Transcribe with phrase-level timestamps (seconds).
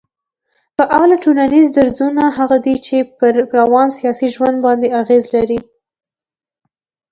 [0.77, 5.59] فعاله ټولنيز درځونه هغه دي چي پر روان سياسي ژوند باندي اغېز لري